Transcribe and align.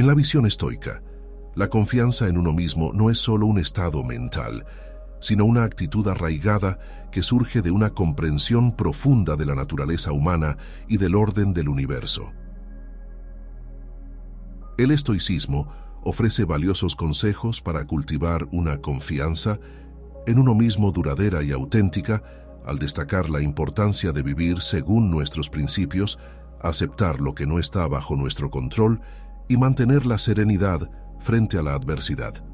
En 0.00 0.06
la 0.06 0.14
visión 0.14 0.46
estoica, 0.46 1.02
la 1.54 1.68
confianza 1.68 2.26
en 2.26 2.38
uno 2.38 2.54
mismo 2.54 2.90
no 2.94 3.10
es 3.10 3.18
solo 3.18 3.44
un 3.44 3.58
estado 3.58 4.02
mental, 4.02 4.64
sino 5.20 5.44
una 5.44 5.62
actitud 5.62 6.08
arraigada 6.08 6.78
que 7.12 7.22
surge 7.22 7.60
de 7.60 7.70
una 7.70 7.90
comprensión 7.90 8.74
profunda 8.74 9.36
de 9.36 9.44
la 9.44 9.54
naturaleza 9.54 10.12
humana 10.12 10.56
y 10.88 10.96
del 10.96 11.14
orden 11.14 11.52
del 11.52 11.68
universo. 11.68 12.32
El 14.78 14.90
estoicismo 14.90 15.70
ofrece 16.02 16.44
valiosos 16.44 16.96
consejos 16.96 17.60
para 17.60 17.86
cultivar 17.86 18.48
una 18.52 18.78
confianza 18.78 19.60
en 20.26 20.38
uno 20.38 20.54
mismo 20.54 20.92
duradera 20.92 21.42
y 21.42 21.52
auténtica 21.52 22.22
al 22.64 22.78
destacar 22.78 23.28
la 23.28 23.42
importancia 23.42 24.12
de 24.12 24.22
vivir 24.22 24.62
según 24.62 25.10
nuestros 25.10 25.50
principios, 25.50 26.18
aceptar 26.62 27.20
lo 27.20 27.34
que 27.34 27.44
no 27.44 27.58
está 27.58 27.86
bajo 27.86 28.16
nuestro 28.16 28.48
control 28.48 29.02
y 29.50 29.56
mantener 29.56 30.06
la 30.06 30.16
serenidad 30.16 30.88
frente 31.18 31.58
a 31.58 31.62
la 31.62 31.74
adversidad. 31.74 32.44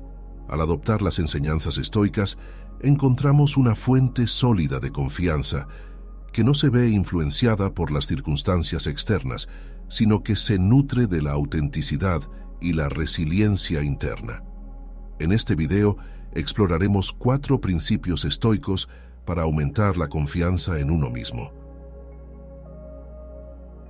Al 0.48 0.62
adoptar 0.62 1.02
las 1.02 1.18
enseñanzas 1.18 1.76
estoicas, 1.76 2.38
encontramos 2.80 3.58
una 3.58 3.74
fuente 3.74 4.26
sólida 4.26 4.80
de 4.80 4.90
confianza 4.90 5.68
que 6.32 6.42
no 6.42 6.54
se 6.54 6.70
ve 6.70 6.88
influenciada 6.88 7.74
por 7.74 7.90
las 7.90 8.06
circunstancias 8.06 8.86
externas, 8.86 9.46
sino 9.88 10.22
que 10.22 10.36
se 10.36 10.58
nutre 10.58 11.06
de 11.06 11.20
la 11.20 11.32
autenticidad 11.32 12.22
y 12.62 12.72
la 12.72 12.88
resiliencia 12.88 13.82
interna. 13.82 14.42
En 15.18 15.32
este 15.32 15.54
video 15.54 15.98
exploraremos 16.32 17.12
cuatro 17.12 17.60
principios 17.60 18.24
estoicos 18.24 18.88
para 19.26 19.42
aumentar 19.42 19.98
la 19.98 20.08
confianza 20.08 20.80
en 20.80 20.90
uno 20.90 21.10
mismo. 21.10 21.52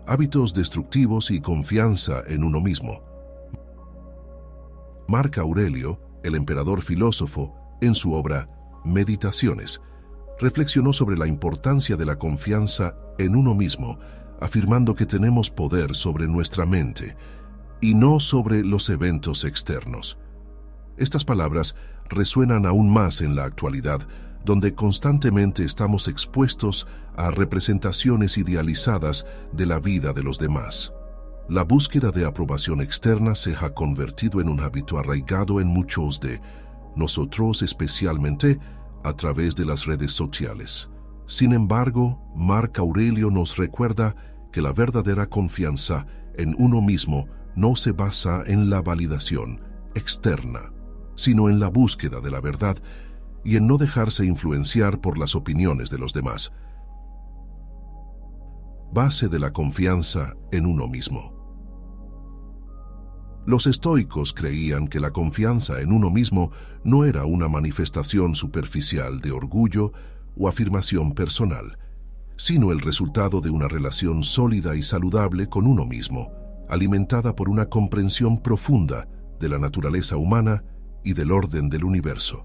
Hábitos 0.09 0.55
destructivos 0.55 1.33
y 1.33 1.41
confianza 1.41 2.23
en 2.29 2.45
uno 2.45 2.61
mismo. 2.61 3.03
Marc 5.09 5.39
Aurelio, 5.39 6.01
el 6.23 6.37
emperador 6.37 6.81
filósofo, 6.83 7.57
en 7.81 7.97
su 7.97 8.13
obra 8.13 8.49
Meditaciones, 8.85 9.83
reflexionó 10.39 10.93
sobre 10.93 11.17
la 11.17 11.27
importancia 11.27 11.97
de 11.97 12.05
la 12.05 12.21
confianza 12.21 12.95
en 13.19 13.35
uno 13.35 13.53
mismo, 13.57 13.99
afirmando 14.41 14.95
que 14.95 15.07
tenemos 15.07 15.51
poder 15.51 15.97
sobre 15.97 16.29
nuestra 16.29 16.67
mente 16.67 17.17
y 17.81 17.95
no 17.95 18.21
sobre 18.21 18.63
los 18.63 18.89
eventos 18.91 19.45
externos. 19.45 20.19
Estas 20.97 21.25
palabras 21.25 21.75
resuenan 22.09 22.65
aún 22.65 22.93
más 22.93 23.23
en 23.23 23.35
la 23.35 23.45
actualidad, 23.45 24.07
donde 24.47 24.75
constantemente 24.75 25.65
estamos 25.65 26.07
expuestos 26.07 26.87
a 27.17 27.33
representaciones 27.33 28.39
idealizadas 28.39 29.27
de 29.53 29.67
la 29.67 29.81
vida 29.81 30.13
de 30.13 30.23
los 30.23 30.39
demás. 30.39 30.95
La 31.49 31.65
búsqueda 31.65 32.13
de 32.13 32.25
aprobación 32.25 32.81
externa 32.81 33.35
se 33.35 33.57
ha 33.61 33.75
convertido 33.75 34.41
en 34.41 34.49
un 34.49 34.61
hábito 34.61 34.99
arraigado 34.99 35.61
en 35.61 35.67
muchos 35.67 36.21
de 36.21 36.41
nosotros, 36.95 37.63
especialmente 37.63 38.61
a 39.03 39.15
través 39.15 39.57
de 39.57 39.65
las 39.65 39.85
redes 39.85 40.13
sociales. 40.13 40.91
Sin 41.27 41.53
embargo, 41.53 42.23
Marc 42.37 42.79
Aurelio 42.79 43.31
nos 43.31 43.57
recuerda 43.57 44.15
que 44.53 44.63
la 44.63 44.73
verdadera 44.73 45.27
confianza 45.27 46.07
en 46.37 46.55
uno 46.57 46.81
mismo 46.81 47.27
no 47.57 47.75
se 47.75 47.91
basa 47.91 48.45
en 48.47 48.71
la 48.71 48.81
validación 48.81 49.61
externa, 49.97 50.73
sino 51.17 51.49
en 51.49 51.59
la 51.59 51.67
búsqueda 51.67 52.21
de 52.21 52.31
la 52.31 52.41
verdad 52.41 52.77
y 53.47 53.57
en 53.57 53.69
no 53.69 53.79
dejarse 53.79 54.27
influenciar 54.27 55.01
por 55.01 55.19
las 55.19 55.37
opiniones 55.37 55.89
de 55.89 55.99
los 55.99 56.13
demás. 56.13 56.53
Base 58.93 59.29
de 59.29 59.39
la 59.39 59.53
confianza 59.53 60.35
en 60.51 60.67
uno 60.67 60.89
mismo. 60.89 61.33
Los 63.47 63.69
estoicos 63.69 64.35
creían 64.35 64.89
que 64.89 64.99
la 64.99 65.13
confianza 65.13 65.81
en 65.81 65.93
uno 65.93 66.11
mismo 66.11 66.51
no 66.83 67.05
era 67.05 67.25
una 67.25 67.47
manifestación 67.47 68.35
superficial 68.35 69.21
de 69.21 69.31
orgullo 69.31 69.93
o 70.37 70.49
afirmación 70.49 71.13
personal, 71.13 71.79
sino 72.37 72.73
el 72.73 72.81
resultado 72.81 73.41
de 73.41 73.51
una 73.51 73.69
relación 73.69 74.25
sólida 74.25 74.75
y 74.75 74.83
saludable 74.83 75.49
con 75.49 75.69
uno 75.69 75.87
mismo, 75.87 76.33
alimentada 76.69 77.37
por 77.37 77.49
una 77.49 77.67
comprensión 77.67 78.43
profunda 78.43 79.07
de 79.39 79.49
la 79.49 79.61
naturaleza 79.61 80.17
humana 80.17 80.65
y 81.05 81.13
del 81.13 81.31
orden 81.31 81.71
del 81.71 81.85
universo. 81.85 82.45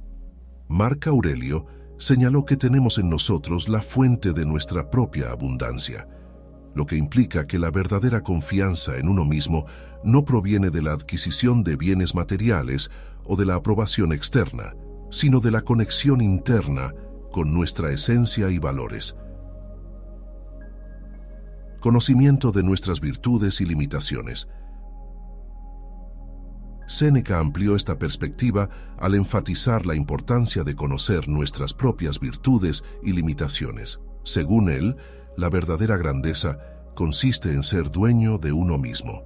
Marc 0.71 1.07
Aurelio 1.07 1.65
señaló 1.97 2.45
que 2.45 2.55
tenemos 2.55 2.97
en 2.97 3.09
nosotros 3.09 3.67
la 3.67 3.81
fuente 3.81 4.31
de 4.31 4.45
nuestra 4.45 4.89
propia 4.89 5.29
abundancia, 5.29 6.07
lo 6.73 6.85
que 6.85 6.95
implica 6.95 7.45
que 7.45 7.59
la 7.59 7.71
verdadera 7.71 8.21
confianza 8.21 8.95
en 8.95 9.09
uno 9.09 9.25
mismo 9.25 9.65
no 10.05 10.23
proviene 10.23 10.69
de 10.69 10.81
la 10.81 10.93
adquisición 10.93 11.65
de 11.65 11.75
bienes 11.75 12.15
materiales 12.15 12.89
o 13.25 13.35
de 13.35 13.45
la 13.45 13.55
aprobación 13.55 14.13
externa, 14.13 14.73
sino 15.09 15.41
de 15.41 15.51
la 15.51 15.61
conexión 15.63 16.21
interna 16.21 16.93
con 17.33 17.53
nuestra 17.53 17.91
esencia 17.91 18.49
y 18.49 18.57
valores. 18.57 19.17
Conocimiento 21.81 22.53
de 22.53 22.63
nuestras 22.63 23.01
virtudes 23.01 23.59
y 23.59 23.65
limitaciones. 23.65 24.47
Séneca 26.91 27.40
amplió 27.40 27.78
esta 27.78 27.97
perspectiva 27.97 28.69
al 29.00 29.16
enfatizar 29.16 29.85
la 29.85 29.96
importancia 29.96 30.66
de 30.66 30.75
conocer 30.75 31.29
nuestras 31.29 31.74
propias 31.74 32.19
virtudes 32.19 32.84
y 33.02 33.13
limitaciones. 33.13 34.02
Según 34.25 34.69
él, 34.69 34.97
la 35.38 35.50
verdadera 35.50 35.96
grandeza 35.96 36.59
consiste 36.94 37.53
en 37.53 37.63
ser 37.63 37.90
dueño 37.91 38.40
de 38.40 38.51
uno 38.51 38.78
mismo, 38.78 39.24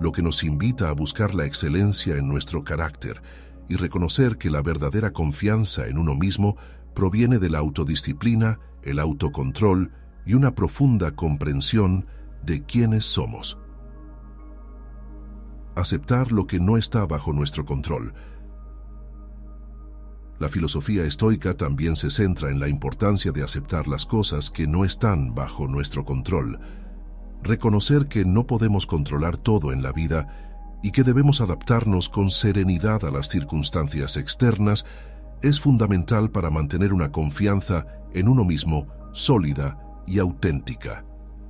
lo 0.00 0.10
que 0.10 0.22
nos 0.22 0.42
invita 0.42 0.88
a 0.88 0.92
buscar 0.92 1.34
la 1.34 1.44
excelencia 1.44 2.16
en 2.16 2.28
nuestro 2.28 2.64
carácter 2.64 3.20
y 3.68 3.76
reconocer 3.76 4.38
que 4.38 4.48
la 4.48 4.62
verdadera 4.62 5.12
confianza 5.12 5.88
en 5.88 5.98
uno 5.98 6.14
mismo 6.14 6.56
proviene 6.94 7.38
de 7.38 7.50
la 7.50 7.58
autodisciplina, 7.58 8.58
el 8.82 9.00
autocontrol 9.00 9.92
y 10.24 10.32
una 10.32 10.54
profunda 10.54 11.10
comprensión 11.10 12.06
de 12.42 12.64
quiénes 12.64 13.04
somos. 13.04 13.58
Aceptar 15.76 16.32
lo 16.32 16.46
que 16.46 16.58
no 16.58 16.76
está 16.78 17.06
bajo 17.06 17.32
nuestro 17.32 17.64
control, 17.64 18.14
la 20.38 20.48
filosofía 20.50 21.04
estoica 21.04 21.54
también 21.54 21.96
se 21.96 22.10
centra 22.10 22.50
en 22.50 22.60
la 22.60 22.68
importancia 22.68 23.32
de 23.32 23.42
aceptar 23.42 23.88
las 23.88 24.04
cosas 24.04 24.50
que 24.50 24.66
no 24.66 24.84
están 24.84 25.34
bajo 25.34 25.66
nuestro 25.66 26.04
control, 26.04 26.60
reconocer 27.42 28.06
que 28.06 28.26
no 28.26 28.46
podemos 28.46 28.86
controlar 28.86 29.38
todo 29.38 29.72
en 29.72 29.82
la 29.82 29.92
vida 29.92 30.78
y 30.82 30.90
que 30.90 31.04
debemos 31.04 31.40
adaptarnos 31.40 32.10
con 32.10 32.30
serenidad 32.30 33.04
a 33.06 33.10
las 33.10 33.28
circunstancias 33.28 34.18
externas 34.18 34.84
es 35.42 35.58
fundamental 35.58 36.30
para 36.30 36.50
mantener 36.50 36.92
una 36.92 37.12
confianza 37.12 37.86
en 38.12 38.28
uno 38.28 38.44
mismo 38.44 38.88
sólida 39.12 39.78
y 40.06 40.18
auténtica. 40.18 41.06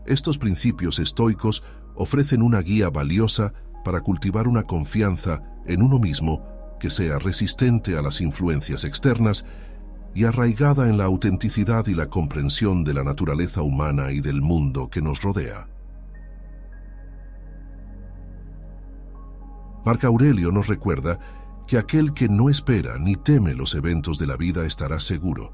Estos 0.06 0.38
principios 0.38 1.00
estoicos 1.00 1.64
ofrecen 1.96 2.42
una 2.42 2.60
guía 2.60 2.88
valiosa 2.88 3.52
para 3.86 4.00
cultivar 4.00 4.48
una 4.48 4.64
confianza 4.64 5.44
en 5.64 5.80
uno 5.80 6.00
mismo 6.00 6.42
que 6.80 6.90
sea 6.90 7.20
resistente 7.20 7.96
a 7.96 8.02
las 8.02 8.20
influencias 8.20 8.82
externas 8.82 9.46
y 10.12 10.24
arraigada 10.24 10.88
en 10.88 10.98
la 10.98 11.04
autenticidad 11.04 11.86
y 11.86 11.94
la 11.94 12.08
comprensión 12.08 12.82
de 12.82 12.94
la 12.94 13.04
naturaleza 13.04 13.62
humana 13.62 14.10
y 14.10 14.20
del 14.20 14.42
mundo 14.42 14.90
que 14.90 15.00
nos 15.00 15.22
rodea. 15.22 15.68
Marco 19.84 20.08
Aurelio 20.08 20.50
nos 20.50 20.66
recuerda 20.66 21.20
que 21.68 21.78
aquel 21.78 22.12
que 22.12 22.28
no 22.28 22.50
espera 22.50 22.98
ni 22.98 23.14
teme 23.14 23.54
los 23.54 23.76
eventos 23.76 24.18
de 24.18 24.26
la 24.26 24.36
vida 24.36 24.66
estará 24.66 24.98
seguro. 24.98 25.52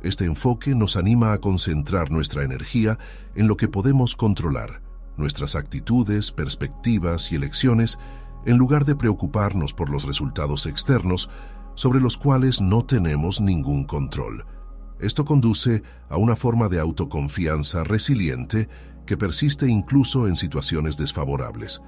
Este 0.00 0.26
enfoque 0.26 0.76
nos 0.76 0.96
anima 0.96 1.32
a 1.32 1.38
concentrar 1.38 2.12
nuestra 2.12 2.44
energía 2.44 3.00
en 3.34 3.48
lo 3.48 3.56
que 3.56 3.66
podemos 3.66 4.14
controlar, 4.14 4.80
nuestras 5.16 5.54
actitudes, 5.54 6.32
perspectivas 6.32 7.32
y 7.32 7.36
elecciones, 7.36 7.98
en 8.46 8.56
lugar 8.56 8.84
de 8.84 8.96
preocuparnos 8.96 9.72
por 9.72 9.90
los 9.90 10.04
resultados 10.04 10.66
externos 10.66 11.30
sobre 11.74 12.00
los 12.00 12.18
cuales 12.18 12.60
no 12.60 12.84
tenemos 12.84 13.40
ningún 13.40 13.84
control. 13.84 14.44
Esto 15.00 15.24
conduce 15.24 15.82
a 16.08 16.16
una 16.16 16.36
forma 16.36 16.68
de 16.68 16.80
autoconfianza 16.80 17.84
resiliente 17.84 18.68
que 19.06 19.16
persiste 19.16 19.68
incluso 19.68 20.28
en 20.28 20.36
situaciones 20.36 20.96
desfavorables. 20.96 21.82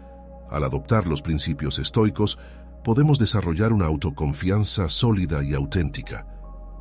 Al 0.51 0.65
adoptar 0.65 1.07
los 1.07 1.23
principios 1.23 1.79
estoicos, 1.79 2.39
podemos 2.85 3.19
desarrollar 3.19 3.73
una 3.73 3.87
autoconfianza 3.87 4.89
sólida 4.89 5.43
y 5.43 5.55
auténtica. 5.55 6.27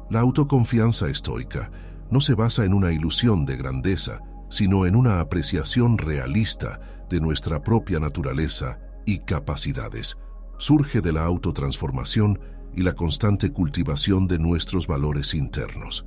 La 0.09 0.19
autoconfianza 0.19 1.07
estoica 1.07 1.71
no 2.11 2.21
se 2.21 2.35
basa 2.35 2.65
en 2.65 2.73
una 2.73 2.91
ilusión 2.91 3.45
de 3.45 3.57
grandeza, 3.57 4.19
sino 4.49 4.85
en 4.85 4.95
una 4.95 5.19
apreciación 5.19 5.97
realista 5.97 6.79
de 7.09 7.19
nuestra 7.19 7.61
propia 7.61 7.99
naturaleza 7.99 8.79
y 9.05 9.19
capacidades. 9.19 10.17
Surge 10.57 11.01
de 11.01 11.11
la 11.11 11.25
autotransformación 11.25 12.39
y 12.73 12.83
la 12.83 12.93
constante 12.93 13.51
cultivación 13.51 14.27
de 14.27 14.39
nuestros 14.39 14.87
valores 14.87 15.33
internos. 15.33 16.05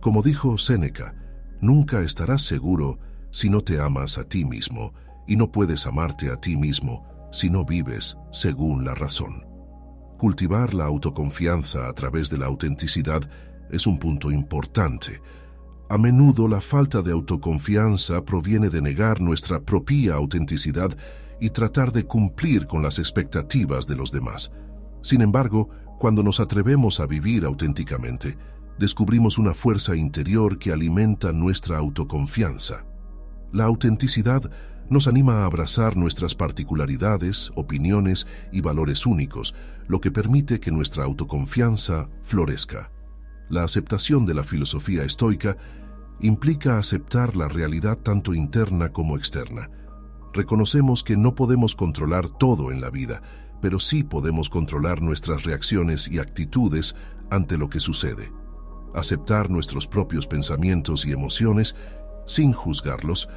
Como 0.00 0.22
dijo 0.22 0.58
Séneca, 0.58 1.14
nunca 1.60 2.02
estarás 2.02 2.42
seguro 2.42 2.98
si 3.30 3.48
no 3.48 3.60
te 3.60 3.80
amas 3.80 4.18
a 4.18 4.24
ti 4.24 4.44
mismo 4.44 4.92
y 5.26 5.36
no 5.36 5.52
puedes 5.52 5.86
amarte 5.86 6.30
a 6.30 6.36
ti 6.36 6.56
mismo 6.56 7.06
si 7.30 7.48
no 7.50 7.64
vives 7.64 8.16
según 8.32 8.84
la 8.84 8.94
razón. 8.94 9.46
Cultivar 10.18 10.74
la 10.74 10.84
autoconfianza 10.84 11.88
a 11.88 11.92
través 11.94 12.30
de 12.30 12.38
la 12.38 12.46
autenticidad 12.46 13.22
es 13.70 13.86
un 13.86 13.98
punto 13.98 14.30
importante. 14.30 15.20
A 15.92 15.98
menudo 15.98 16.48
la 16.48 16.62
falta 16.62 17.02
de 17.02 17.12
autoconfianza 17.12 18.24
proviene 18.24 18.70
de 18.70 18.80
negar 18.80 19.20
nuestra 19.20 19.60
propia 19.60 20.14
autenticidad 20.14 20.96
y 21.38 21.50
tratar 21.50 21.92
de 21.92 22.04
cumplir 22.06 22.66
con 22.66 22.82
las 22.82 22.98
expectativas 22.98 23.86
de 23.86 23.96
los 23.96 24.10
demás. 24.10 24.50
Sin 25.02 25.20
embargo, 25.20 25.68
cuando 25.98 26.22
nos 26.22 26.40
atrevemos 26.40 26.98
a 26.98 27.06
vivir 27.06 27.44
auténticamente, 27.44 28.38
descubrimos 28.78 29.36
una 29.36 29.52
fuerza 29.52 29.94
interior 29.94 30.58
que 30.58 30.72
alimenta 30.72 31.30
nuestra 31.30 31.76
autoconfianza. 31.76 32.86
La 33.52 33.64
autenticidad 33.64 34.50
nos 34.88 35.06
anima 35.06 35.42
a 35.42 35.44
abrazar 35.44 35.94
nuestras 35.94 36.34
particularidades, 36.34 37.52
opiniones 37.54 38.26
y 38.50 38.62
valores 38.62 39.04
únicos, 39.04 39.54
lo 39.88 40.00
que 40.00 40.10
permite 40.10 40.58
que 40.58 40.70
nuestra 40.70 41.04
autoconfianza 41.04 42.08
florezca. 42.22 42.90
La 43.50 43.64
aceptación 43.64 44.24
de 44.24 44.32
la 44.32 44.44
filosofía 44.44 45.04
estoica 45.04 45.58
implica 46.20 46.78
aceptar 46.78 47.36
la 47.36 47.48
realidad 47.48 47.98
tanto 47.98 48.34
interna 48.34 48.90
como 48.90 49.16
externa. 49.16 49.70
Reconocemos 50.32 51.02
que 51.04 51.16
no 51.16 51.34
podemos 51.34 51.74
controlar 51.74 52.28
todo 52.28 52.70
en 52.70 52.80
la 52.80 52.90
vida, 52.90 53.22
pero 53.60 53.78
sí 53.78 54.02
podemos 54.02 54.48
controlar 54.48 55.02
nuestras 55.02 55.44
reacciones 55.44 56.08
y 56.08 56.18
actitudes 56.18 56.94
ante 57.30 57.56
lo 57.56 57.68
que 57.68 57.80
sucede. 57.80 58.32
Aceptar 58.94 59.50
nuestros 59.50 59.86
propios 59.86 60.26
pensamientos 60.26 61.06
y 61.06 61.12
emociones, 61.12 61.76
sin 62.26 62.52
juzgarlos, 62.52 63.28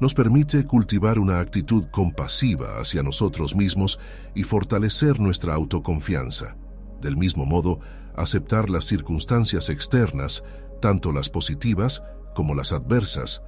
nos 0.00 0.14
permite 0.14 0.66
cultivar 0.66 1.18
una 1.18 1.38
actitud 1.38 1.84
compasiva 1.90 2.80
hacia 2.80 3.02
nosotros 3.02 3.54
mismos 3.54 4.00
y 4.34 4.42
fortalecer 4.42 5.20
nuestra 5.20 5.54
autoconfianza. 5.54 6.56
Del 7.00 7.16
mismo 7.16 7.44
modo, 7.44 7.80
aceptar 8.16 8.68
las 8.68 8.84
circunstancias 8.84 9.68
externas, 9.68 10.44
tanto 10.80 11.12
las 11.12 11.30
positivas 11.30 12.02
como 12.34 12.54
las 12.54 12.72
adversas, 12.72 13.42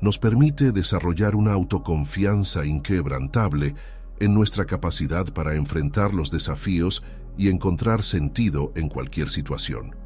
nos 0.00 0.18
permite 0.18 0.72
desarrollar 0.72 1.36
una 1.36 1.52
autoconfianza 1.52 2.66
inquebrantable 2.66 3.74
en 4.18 4.34
nuestra 4.34 4.64
capacidad 4.64 5.26
para 5.32 5.54
enfrentar 5.54 6.12
los 6.12 6.30
desafíos 6.30 7.04
y 7.38 7.48
encontrar 7.48 8.02
sentido 8.02 8.72
en 8.74 8.88
cualquier 8.88 9.30
situación. 9.30 9.96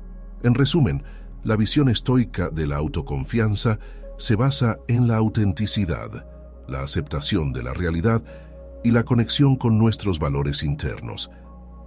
En 0.43 0.55
resumen, 0.55 1.02
la 1.44 1.56
visión 1.56 1.88
estoica 1.88 2.50
de 2.50 2.67
la 2.67 2.76
autoconfianza 2.76 3.78
se 4.19 4.37
basa 4.37 4.78
en 4.88 5.08
la 5.08 5.17
autenticidad, 5.17 6.26
la 6.69 6.82
aceptación 6.82 7.52
de 7.52 7.62
la 7.62 7.73
realidad 7.73 8.23
y 8.82 8.90
la 8.90 9.05
conexión 9.05 9.56
con 9.56 9.78
nuestros 9.78 10.19
valores 10.19 10.62
internos. 10.62 11.31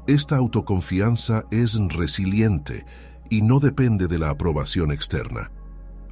Esta 0.08 0.38
autoconfianza 0.38 1.46
es 1.52 1.78
resiliente 1.90 2.86
y 3.30 3.42
no 3.42 3.60
depende 3.60 4.08
de 4.08 4.18
la 4.18 4.30
aprobación 4.30 4.92
externa. 4.92 5.52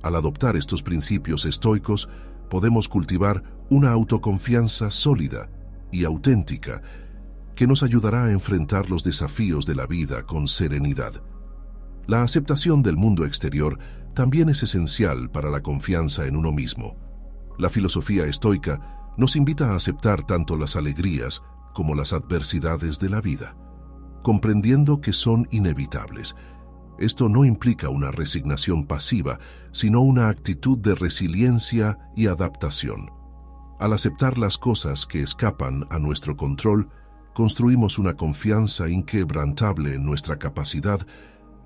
Al 0.08 0.16
adoptar 0.16 0.56
estos 0.56 0.84
principios 0.84 1.44
estoicos, 1.44 2.08
podemos 2.50 2.88
cultivar 2.88 3.44
una 3.70 3.92
autoconfianza 3.92 4.90
sólida 4.90 5.50
y 5.92 6.06
auténtica 6.06 6.82
que 7.56 7.68
nos 7.68 7.84
ayudará 7.84 8.24
a 8.24 8.32
enfrentar 8.32 8.90
los 8.90 9.04
desafíos 9.04 9.66
de 9.66 9.76
la 9.76 9.86
vida 9.86 10.24
con 10.24 10.48
serenidad. 10.48 11.22
La 12.06 12.24
aceptación 12.24 12.84
del 12.84 12.96
mundo 12.96 13.26
exterior 13.26 13.80
también 14.14 14.48
es 14.48 14.64
esencial 14.64 15.30
para 15.30 15.50
la 15.50 15.62
confianza 15.62 16.26
en 16.26 16.38
uno 16.38 16.54
mismo. 16.54 16.96
La 17.60 17.70
filosofía 17.70 18.28
estoica 18.28 19.12
nos 19.18 19.36
invita 19.36 19.72
a 19.72 19.76
aceptar 19.76 20.24
tanto 20.26 20.56
las 20.56 20.78
alegrías 20.78 21.44
como 21.74 21.96
las 21.96 22.14
adversidades 22.14 22.98
de 23.00 23.10
la 23.10 23.20
vida, 23.20 23.58
comprendiendo 24.24 25.02
que 25.02 25.12
son 25.12 25.50
inevitables. 25.52 26.34
Esto 27.00 27.30
no 27.30 27.46
implica 27.46 27.90
una 27.90 28.12
resignación 28.12 28.86
pasiva, 28.86 29.40
sino 29.72 30.02
una 30.02 30.30
actitud 30.30 30.78
de 30.78 30.96
resiliencia 30.96 32.00
y 32.16 32.28
adaptación. 32.28 33.12
Al 33.80 33.94
aceptar 33.94 34.38
las 34.38 34.58
cosas 34.58 35.06
que 35.06 35.22
escapan 35.22 35.86
a 35.92 36.00
nuestro 36.00 36.36
control, 36.36 36.90
construimos 37.36 38.00
una 38.00 38.16
confianza 38.16 38.90
inquebrantable 38.90 39.94
en 39.94 40.04
nuestra 40.04 40.40
capacidad 40.40 41.06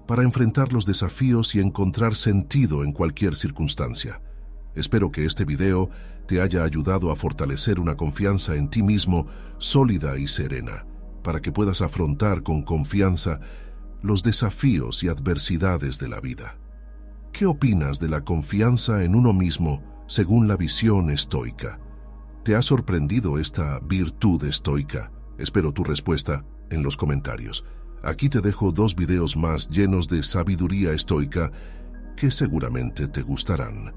para 0.05 0.23
enfrentar 0.23 0.73
los 0.73 0.85
desafíos 0.85 1.55
y 1.55 1.61
encontrar 1.61 2.15
sentido 2.15 2.83
en 2.83 2.91
cualquier 2.91 3.37
circunstancia. 3.37 4.21
Espero 4.75 5.11
que 5.11 5.25
este 5.25 5.45
video 5.45 5.89
te 6.27 6.41
haya 6.41 6.63
ayudado 6.63 7.11
a 7.11 7.15
fortalecer 7.15 7.79
una 7.79 7.95
confianza 7.95 8.55
en 8.55 8.69
ti 8.69 8.83
mismo 8.83 9.27
sólida 9.57 10.17
y 10.17 10.27
serena, 10.27 10.85
para 11.23 11.41
que 11.41 11.53
puedas 11.53 11.81
afrontar 11.81 12.43
con 12.43 12.63
confianza 12.63 13.39
los 14.01 14.23
desafíos 14.23 15.03
y 15.03 15.09
adversidades 15.09 15.99
de 15.99 16.09
la 16.09 16.19
vida. 16.19 16.57
¿Qué 17.31 17.45
opinas 17.45 17.99
de 17.99 18.09
la 18.09 18.21
confianza 18.21 19.03
en 19.03 19.15
uno 19.15 19.33
mismo 19.33 20.03
según 20.07 20.47
la 20.47 20.57
visión 20.57 21.09
estoica? 21.09 21.79
¿Te 22.43 22.55
ha 22.55 22.61
sorprendido 22.61 23.37
esta 23.37 23.79
virtud 23.79 24.43
estoica? 24.43 25.11
Espero 25.37 25.71
tu 25.71 25.83
respuesta 25.83 26.43
en 26.69 26.83
los 26.83 26.97
comentarios. 26.97 27.65
Aquí 28.03 28.29
te 28.29 28.41
dejo 28.41 28.71
dos 28.71 28.95
videos 28.95 29.37
más 29.37 29.69
llenos 29.69 30.07
de 30.07 30.23
sabiduría 30.23 30.91
estoica 30.91 31.51
que 32.17 32.31
seguramente 32.31 33.07
te 33.07 33.21
gustarán. 33.21 33.93